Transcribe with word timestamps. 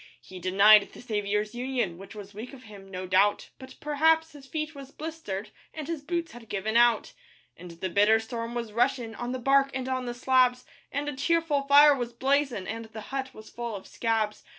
He 0.19 0.39
denied 0.39 0.81
the 0.93 0.99
Saviour's 0.99 1.53
union, 1.53 1.99
Which 1.99 2.15
was 2.15 2.33
weak 2.33 2.53
of 2.53 2.63
him, 2.63 2.89
no 2.89 3.05
doubt; 3.05 3.51
But 3.59 3.75
perhaps 3.79 4.31
his 4.31 4.47
feet 4.47 4.73
was 4.73 4.89
blistered 4.89 5.51
And 5.75 5.87
his 5.87 6.01
boots 6.01 6.31
had 6.31 6.49
given 6.49 6.75
out. 6.75 7.13
And 7.55 7.69
the 7.69 7.87
bitter 7.87 8.19
storm 8.19 8.55
was 8.55 8.71
rushin' 8.73 9.13
On 9.13 9.31
the 9.31 9.37
bark 9.37 9.69
and 9.75 9.87
on 9.87 10.07
the 10.07 10.15
slabs, 10.15 10.65
And 10.91 11.07
a 11.07 11.15
cheerful 11.15 11.67
fire 11.67 11.93
was 11.93 12.13
blazin', 12.13 12.65
And 12.65 12.85
the 12.85 13.01
hut 13.13 13.31
was 13.35 13.51
full 13.51 13.75
of 13.75 13.85
'scabs. 13.85 14.43